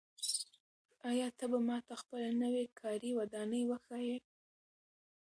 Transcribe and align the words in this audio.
آیا 1.09 1.27
ته 1.37 1.45
به 1.51 1.59
ماته 1.67 1.93
خپله 2.01 2.29
نوې 2.43 2.65
کاري 2.79 3.11
ودانۍ 3.19 3.63
وښایې؟ 3.67 4.17